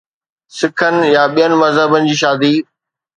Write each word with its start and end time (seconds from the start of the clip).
سکن 0.57 0.95
يا 1.15 1.23
ٻين 1.35 1.51
مذهبن 1.61 2.01
جي 2.09 2.15
شادي. 2.21 2.53